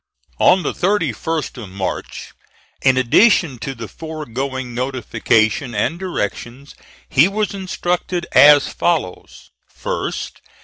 [0.39, 2.33] On the 31st of March,
[2.81, 6.73] in addition to the foregoing notification and directions,
[7.07, 10.31] he was instructed as follows: "1st.